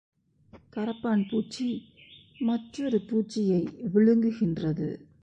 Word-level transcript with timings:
கரப்பான்பூச்சி 0.75 1.67
மற்றெரு 2.41 2.99
பூச்சியை 3.09 3.61
விழுங்குகின்றது. 3.93 5.05